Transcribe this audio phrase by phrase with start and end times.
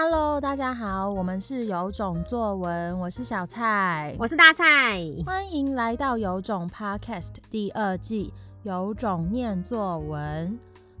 [0.00, 8.32] Hello，大家好，我们是有种作文，我是小蔡，我是大蔡，欢迎来到有种 Podcast 第二季，
[8.62, 10.56] 有种念作文。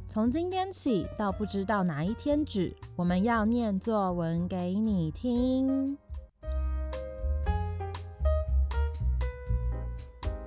[0.08, 5.96] 从今天起到不知道哪一天止，我们要念作文给你听。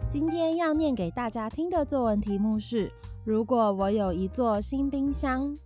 [0.09, 2.91] 今天要念给大家听的作文题目是：
[3.23, 5.57] 如果我有一座新冰箱。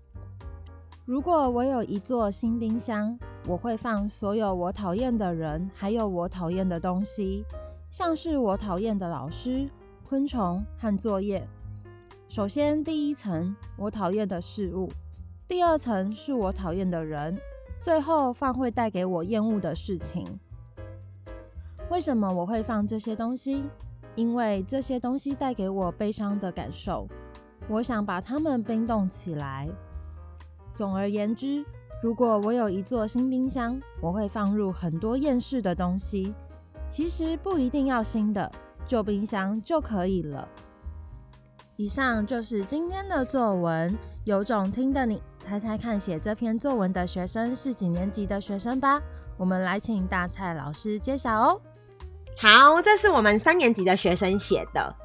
[1.05, 3.15] 如果我有一座新冰箱，
[3.45, 7.45] 我会放所有我讨厌的人，还有我讨厌的东西，
[7.91, 9.69] 像是我讨厌的老师、
[10.03, 11.47] 昆虫和作业。
[12.27, 14.91] 首先，第一层我讨厌的事物，
[15.47, 17.37] 第二层是我讨厌的人，
[17.79, 20.25] 最后放会带给我厌恶的事情。
[21.91, 23.69] 为什么我会放这些东西？
[24.15, 27.07] 因为这些东西带给我悲伤的感受，
[27.69, 29.69] 我想把它们冰冻起来。
[30.75, 31.65] 总而言之，
[32.03, 36.35] 如果我有一座新冰箱，我会放入很多厌世的东西。
[36.89, 38.51] 其实不一定要新的，
[38.85, 40.47] 旧冰箱就可以了。
[41.77, 43.97] 以上就是今天的作文。
[44.25, 49.01] 有种听的你，猜猜看，写这篇作文的学生是几年级的学生吧？
[49.37, 51.61] 我们来请大蔡老师揭晓哦。
[52.37, 54.95] 好，这是我们三年级的学生写的。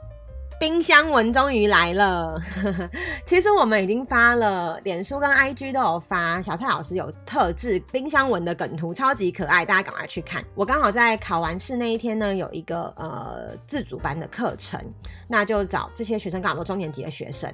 [0.61, 2.39] 冰箱文终于来了，
[3.25, 6.43] 其实我们已经发了，脸书跟 IG 都有发。
[6.43, 10.45] 小蔡老师有特制冰箱文的梗图，超级可爱，大家赶快去看。
[10.55, 14.79] 我刚好在考完试那一天呢，有一个呃自主班的课程，
[15.27, 17.51] 那就找这些学生，刚好都中年级的学生，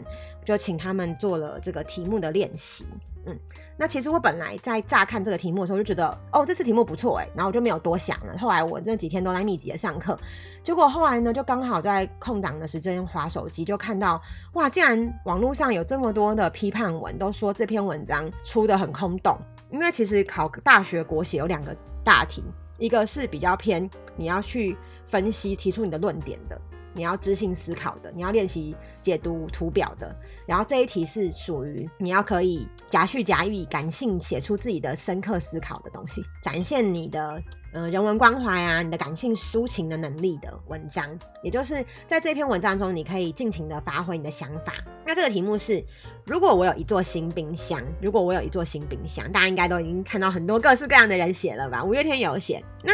[0.47, 2.87] 就请他们做了这个题目的练习。
[3.27, 3.37] 嗯，
[3.77, 8.39] 那其实我本来在乍看这个题目的时候就觉得，哦，这次题目不错哎，然后我就没有多想了。
[8.39, 10.17] 后来我这几天都在密集的上课，
[10.63, 19.37] 结果后来呢，就刚好在空档的时间滑手机，就看到哇，竟然网络上有这么多的批判文，都说这篇文章出的很空洞。
[19.73, 22.45] 因为其实考大学国写有两个大题，
[22.79, 26.57] 一个是比较偏你要去分析、提出你的论点的。
[26.97, 30.13] 你要知性思考的，你要练习解读图表的，
[30.47, 37.41] 然后这一题是属于你要可以夹叙夹议、感性写出自己的深刻思考的东西，展现你的。
[37.73, 41.07] 嗯，人文关怀啊，你的感性抒情的能力的文章，
[41.43, 44.73] 也就是在这篇文章中，你可以尽情的发挥你的想法。
[45.05, 45.85] 那这个题目是：
[46.27, 51.85] 如果我有一座新冰箱，如果我有一座新冰箱，大家应该都已经看到很多各式各样的人写了吧？
[51.85, 52.61] 五月天有写。
[52.83, 52.93] 那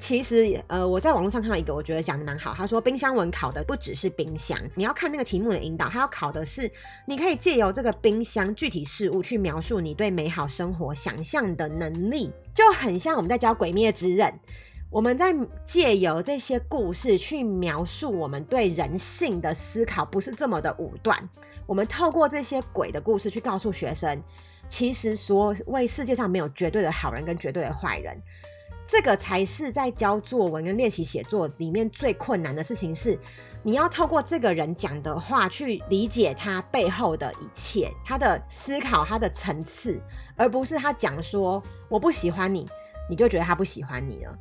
[0.00, 2.52] 其实呃，我在网络上看到一个，我觉得讲的蛮好。
[2.52, 6.68] 他说，冰箱文考的不只是冰箱，你要看那个题目的引导，他要考的是
[7.06, 12.32] 你可以借由这个冰箱具体事物去描述你对美好生活想象的能力。
[12.52, 14.28] 就很像我们在教《鬼灭之刃》，
[14.90, 15.32] 我们在
[15.64, 21.28] 借由这些故事去描述我们对人性的思考，不是这么的武断。
[21.66, 24.22] 我们透过这些鬼的故事去告诉学生，
[24.68, 28.20] 其实所谓世界上没有绝对的好人跟绝对的坏人，
[28.86, 33.18] 这个才是在教作文跟练习写作里面最困难的事情是。
[33.64, 40.02] 你要透过这个人讲的话去理解他背后的一切，他的思考，他的层次，
[40.34, 42.68] 而不是他讲说我不喜欢你，
[43.08, 44.36] 你就觉得他不喜欢你了。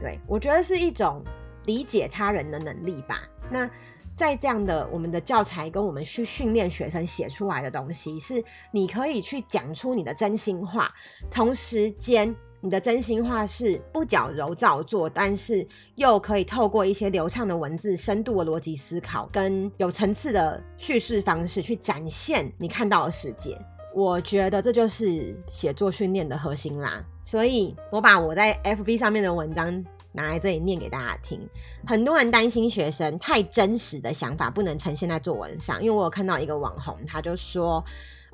[0.00, 1.22] 对，我觉得是一种
[1.66, 3.28] 理解他人的能力吧。
[3.50, 3.68] 那
[4.14, 10.92] 在这样的我们的教材跟我们去训练学生写出来的东西，是你可以去讲出你的真心话，
[11.30, 12.34] 同时间。
[12.60, 23.54] 你的真心话是不矫揉造作，但是又可以透过一些流畅的文字、深度的逻辑思考跟有层次的叙事方式去展现你看到的世界。
[23.94, 27.04] 我觉得这就是写作训练的核心啦。
[27.22, 31.38] 所以我把我在 FB 上面的文章拿来这里念给大家听。
[31.86, 37.84] 很多人担心学生太真实的想法不能呈现在作文上，因为我有看到一个网红，他就说。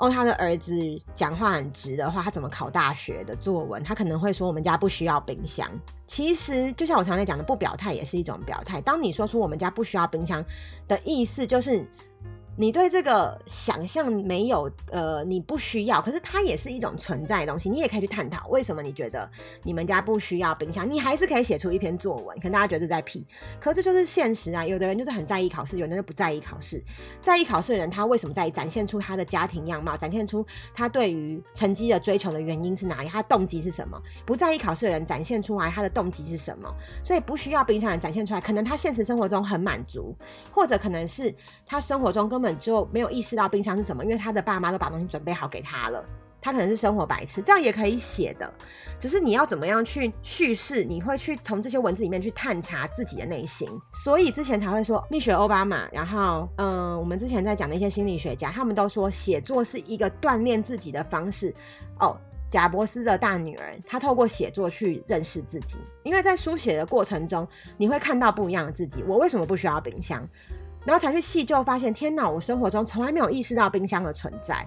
[0.02, 0.74] 哦，他的儿子
[1.14, 3.84] 讲话很直的话，他怎么考大学的作文？
[3.84, 5.70] 他可能会说：“我们家不需要冰箱。”
[6.08, 8.80] 其实，就像我常在讲的，不表态也是一种表态。
[8.80, 10.42] 当你说出“我们家不需要冰箱”
[10.88, 11.86] 的意思，就是。
[12.56, 19.28] 你对这个想象没有呃，你不需要，可是它也是一种存在的东西，你也可以去探讨为什么你觉得
[19.62, 22.36] 你们家不需要冰箱，你还是可以写出一篇作文。
[22.36, 23.26] 可能大家觉得这在屁，
[23.58, 24.66] 可这就是现实啊。
[24.66, 26.82] 有的人就是很在意考试，有的人就不在意考试。
[27.22, 28.50] 在意考试的人，他为什么在意？
[28.50, 33.08] 展现出他的家庭样貌，展现出他对于成绩的追求的原因是哪里？
[33.08, 34.00] 他的动机是什么？
[34.26, 36.68] 不在意考试的人，展现出来他的动机是什么？
[37.02, 40.14] 所以不需要冰箱人展现出来，可能他现实生活中很满足，
[40.52, 41.34] 或者可能是
[41.64, 42.60] 他生活中跟根本。
[42.60, 46.04] 就没有意识到冰箱是什么，因为他的爸妈都把东西准备好给他了。
[46.42, 48.52] 他可能是生活白痴，这样也可以写的。
[48.98, 53.68] 只是你要怎么样去叙事，你会去从这些文字里面去探查自己的内心。
[53.92, 61.54] 所以之前才会说蜜雪欧巴马，然后嗯，我们之前在讲的一些心理学家，他们都说写作是一个锻炼自己的方式。
[61.98, 62.16] 哦，
[62.50, 67.46] 贾伯斯的大女儿，她透过写作去认识自己，因为在书写的过程中，
[67.76, 69.02] 你会看到不一样的自己。
[69.06, 70.26] 我为什么不需要冰箱？
[70.84, 74.66] 然后才去细究，发现天哪，我生活中从来没有意识到冰箱的存在。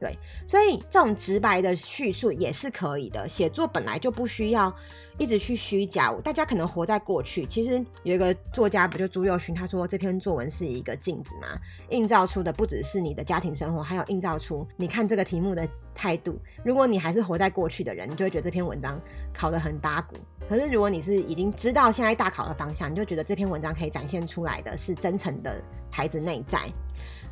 [0.00, 0.16] 对，
[0.46, 3.28] 所以这种直白的叙述也是可以的。
[3.28, 4.72] 写作本来就不需要
[5.18, 7.44] 一直去虚假，大家可能活在过去。
[7.44, 11.48] 其实有一个作家，不就朱宥勋，他说这篇作文是一个镜子嘛，
[11.90, 16.38] 映照出的不只是你的家庭生活，还有映照出你看这个题目的态度。
[16.64, 19.00] 如果你还是活在过去的人，你就会觉得这篇文章
[19.34, 20.14] 考得很八股。
[20.48, 25.60] 可是如果你是已经知道现在大考的方向，你就觉得这篇文章可以展现出来的是真诚的
[25.90, 26.72] 孩子内在。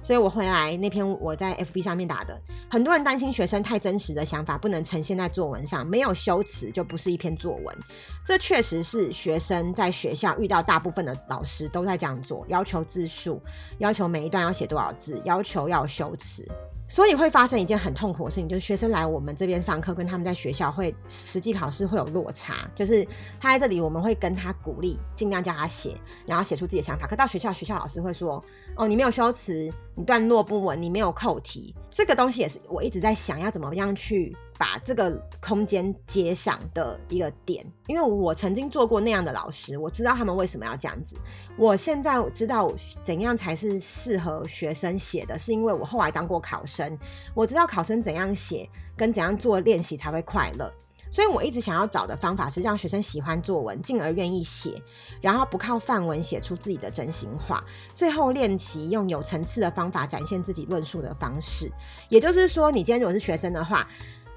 [0.06, 7.76] 所以我回来那篇我在 FB 上面打的，很多人担心学生太真实的想法不能呈现在作文上，没有修辞就不是一篇作文。
[8.24, 13.42] 这确实是学生在学校遇到大部分的老师都在这样做，要求字数，
[13.78, 16.46] 要求每一段要写多少字，要求要修辞。
[16.88, 22.70] 所以会发生一件很痛苦的事情，就是学生来我们这边上课，跟他们在学校会实际考试会有落差。
[22.76, 23.04] 就是
[23.40, 27.04] 他在这里，我们会跟他鼓励，尽量叫他写，然后写出自己的想法。
[27.04, 28.40] 可到学校，学校老师会说
[28.76, 34.36] ：“哦，你没有修辞，你段落不稳，你没有扣题。”这个东西也是我一直在想要怎么样去。
[34.58, 41.14] 把这个空间接上的一个点，因为我曾经做过那样的老师，我知道他们为什么要这样子。
[41.58, 42.72] 我现在知道
[43.04, 46.98] 怎样才是适合学生写的，是因为我后来当过考生，
[47.34, 50.72] 我知道考生怎样写跟怎样做练习才会快乐。
[51.10, 54.74] 所以我一直想要找的方法是让学生喜欢作文，进而愿意写，
[55.20, 57.64] 然后不靠范文写出自己的真心话，
[57.94, 61.70] 最后练习用有层次的方法展现自己论述的方式。
[62.08, 63.88] 也就是说，你今天如果是学生的话。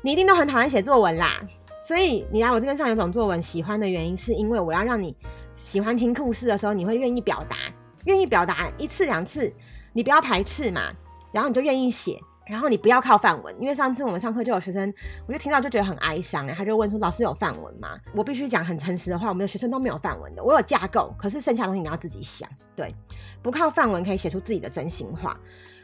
[0.01, 1.45] 你一定都很讨厌写作文啦，
[1.86, 5.13] 所以你来我这边上有种作文喜欢的原因，是因为我要让你
[5.51, 7.57] 喜欢听故事的时候，你会愿意表达，
[8.06, 9.54] 愿意表达一次两次，
[9.92, 10.83] 你不要排斥嘛，
[11.33, 12.18] 然后你就愿意写，
[12.50, 14.92] 然后你不要靠范文，因为上次我们上课就有学生，
[15.28, 22.94] 我就听到就觉得很哀伤，他就问说：“老师有范文吗？”我必须讲很诚实的话，我们的学生都没有范文的，我有架构，可是剩下的东西你要自己想，对，
[23.44, 25.40] 不靠范文可以写出自己的真心话。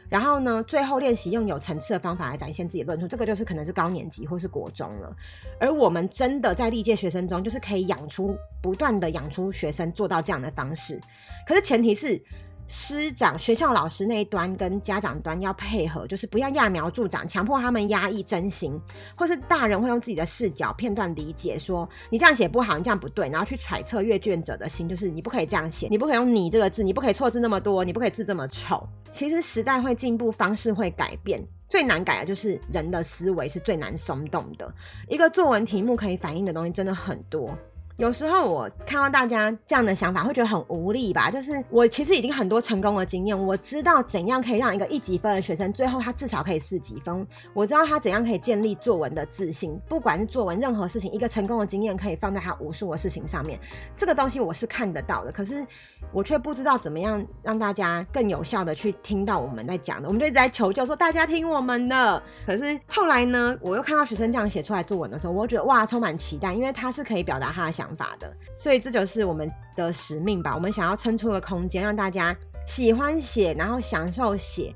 [0.08, 5.16] 然后呢，最后练习用有层次的方法来展现自己的论述，这个就是可能是高年级或是国中了。
[5.60, 11.00] 而我们真的在历届学生中，就是可以养出不断的养出学生做到这样的方式。
[11.46, 12.20] 可是前提是。
[12.68, 18.80] 师长、学校老师那一端跟家长端要配合，就是不要揠苗助长，强迫他们压抑真心，
[19.14, 28.86] 或是大人会用自己的视角片段理解，说你这样写不好，你这样不对，然后去揣测阅卷者的心，就是你不可以这样写，你不可以用“你”这个字，你不可以错字那么多，你不可以字这么丑。
[29.10, 34.70] 其实时代会进步，方式会改变，最难改的就是人的思维是最难松动的。
[35.08, 37.56] 一个作文题目可以反映的东西真的很多。
[37.96, 41.30] 有时候我看到大家这样的想法，会觉得很无力吧？
[41.30, 47.26] 就是我其实已经很多成功的经验，我知道怎样可以让一个一级分的学生，最后他至少可以四级分。
[47.54, 53.58] 我知道他怎样可以建立作文的自信，不管是作文任何事情，一个成功的经验可以放在他无数的事情上面。
[53.96, 55.66] 这个东西我是看得到的，可是
[56.12, 60.06] 我却不知道怎么样让大家更有效的去听到我们在讲的。
[60.06, 62.22] 我们就一直在求救说大家听我们的。
[62.44, 67.85] 可是后来呢，我又看到学生这样写出来作文的时候，我觉得哇，充满期待，因为他是可以表达他的想。
[67.86, 70.52] 想法的，所以这就是我们的使命吧。
[70.52, 72.36] 我们想要撑出个空间，让大家
[72.66, 74.74] 喜欢写，然后享受写。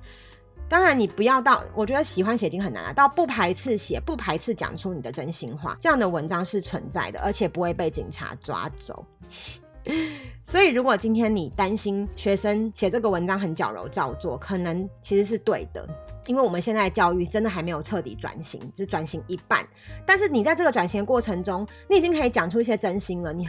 [0.68, 9.04] 当然，你不要到，我觉得喜欢写已经很难了，到不排斥写，不排斥讲出你的真心话，这样的文章是存在的，而且不会被警察抓走。
[10.44, 15.86] 所以，如果今天你担心学生写这个文章很矫揉造作，可能其实是对的。
[16.26, 19.66] 因为我们现在的教育真的还没有彻底转型，只转型一半。
[20.06, 23.32] 但是你在这个转型的过程中，你已经可以讲出一些真心了。
[23.32, 23.48] 你，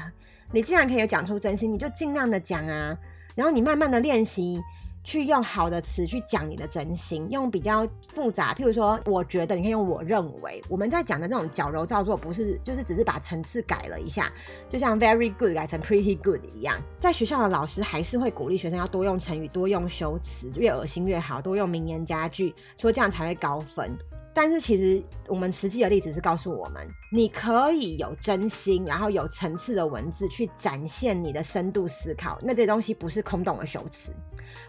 [0.51, 2.97] 你既然可以讲出真心，你就尽量的讲啊，
[3.35, 4.61] 然后你慢慢的练习。
[5.03, 10.61] 去用好的词去讲你的真心，用比较复杂，譬如说，我觉得你可以用我认为。
[10.69, 14.31] 我们在讲的这种矫揉造作，不是就是只是把层次改了一下，
[14.69, 16.79] 就像 very good 改成 pretty good 一样。
[16.99, 23.97] 在学校的老师还是会鼓励学生要多用成语，多用修辞，越恶心越好，多用名言佳句，说这样才会高分。
[24.33, 34.13] 但是其实我们实际的例子是告诉我们，你可以有真心，然后有层次的文字去展现你的深度思考，那这东西不是空洞的修辞。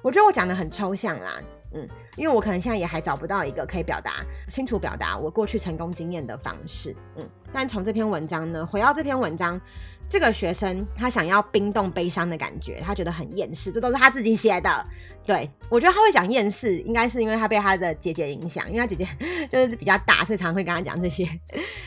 [0.02, 1.40] 我觉得我讲得很抽象啦，
[1.75, 7.28] 嗯，因为我可能现在也还找不到一个可以表达清楚表达我过去成功经验的方式，嗯。
[7.52, 9.61] 但从这篇文章呢，回到这篇文章，
[10.09, 14.87] 这个学生他想要冰冻悲伤的感觉，他觉得很厌世，这都是他自己写的。
[15.24, 19.06] 对，我觉得他会讲厌世，应该是因为他被他的姐姐影响，因为他姐姐
[19.48, 21.28] 就是比较大，所以常会跟他讲这些。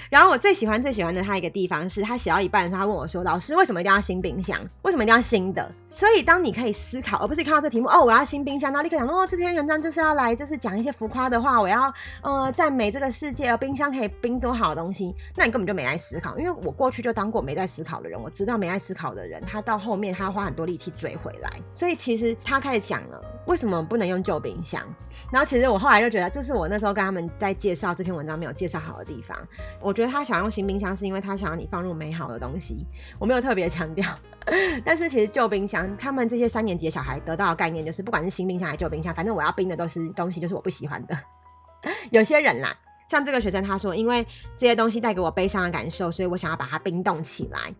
[0.10, 4.58] 然后我最喜欢最喜欢的他一个地方是他写到一半的时候，他问我说：“老师，为什么一定要新冰箱？
[4.84, 16.38] 为什么一定要新的？”所以当你可以思考，而不是看到这题目哦，我要新冰箱，然后立刻想哦，这篇文章就是要来就是讲一些浮夸的话，我要呃赞美这个世界，冰箱可以冰多好的东西，那你根本就没来思考。
[16.40, 21.52] 因为我过去就当过没在思考的人，我知道没爱思考的人，他到后面他要花很多力气追回来。
[21.74, 23.22] 所以其实他开始讲了。
[23.46, 24.82] 为什么不能用旧冰箱？
[25.32, 29.38] 然后其实我后来就觉得，这是我那时候跟他们在介绍这篇文章没有介绍好的地方。
[29.80, 32.86] 我觉得他想用新冰箱，是因为他想要你放入美好的东西。
[33.20, 34.04] 我没有特别强调，
[34.84, 41.16] 但是其实旧冰箱，他们这些三年级的小孩得到的概念就是，不管是新冰箱还是旧冰箱，反正我要冰的都是东西，就是我不喜欢的。
[42.10, 42.76] 有些人啦，
[43.08, 44.26] 像这个学生他说，因为
[44.58, 47.72] 这些东西带给我悲伤的感受，所以我想要把它冰冻起来。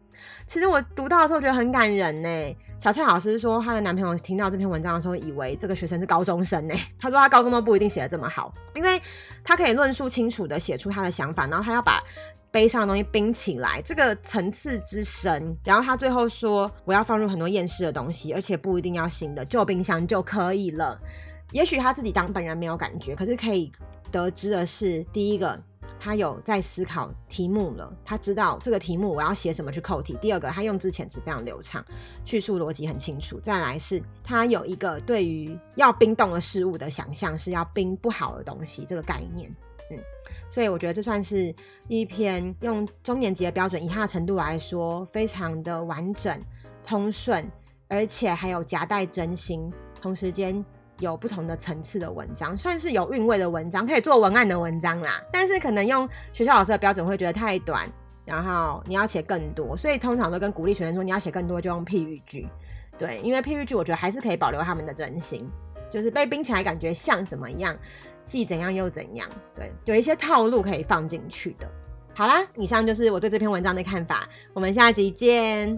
[0.46, 2.56] 其实我读到的时候觉得很感人呢。
[2.78, 6.76] 小蔡老师说，她的男朋友听到这篇文章的时候，以为这个学生是高中生呢。
[7.00, 9.02] 他说他高中都不一定写得这么好，因为
[9.44, 12.04] 他可以论述清楚的写出他的想法，然后他要把
[12.52, 15.58] 悲伤的东西冰起来，这个层次之深。
[15.64, 21.00] 然后他最后说，我要放入很多厌世的东西，而且不一定要新的，旧冰箱就可以了。
[21.52, 23.72] 也许他自己当本人没有感觉，可是可以
[24.12, 25.60] 得知的是，第一个。
[26.06, 30.16] 他有在思考题目了，他知道这个题目我要写什么去扣题。
[30.22, 31.84] 第二个，他用字遣词非常流畅，
[32.24, 33.40] 叙述逻辑很清楚。
[33.40, 39.50] 再来是，他有一个对于要冰冻的事物的想象，是要冰不好的东西这个概念。
[39.90, 39.98] 嗯，
[40.48, 41.52] 所以我觉得这算是
[41.88, 46.40] 一篇用中年级的标准，以他的程度来说，非常的完整、
[46.84, 47.44] 通顺，
[47.88, 50.64] 而且还有夹带真心，同时间。
[51.00, 55.22] 有不同的层次的文章，算是有韵味的文章，可以做文案的文章啦。
[55.32, 57.90] 但是可能用学校老师的标准会觉得太短，
[58.24, 62.48] 然后你要写更多，所以通常都跟鼓励学生说，你要写更多就用譬喻句。
[62.98, 65.46] 对，因为譬喻句我觉得还是可以保留他们的真心，
[65.92, 67.78] 就是被冰起来感觉像什么一样，
[68.26, 69.28] 既怎样又怎样。
[69.54, 71.70] 对，有一些套路可以放进去的。
[72.14, 75.78] 好啦，以上就是我对这篇文章的看法，我们下集见。